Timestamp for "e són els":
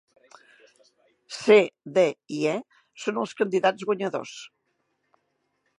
2.53-3.37